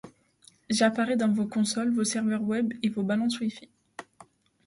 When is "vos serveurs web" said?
1.93-2.73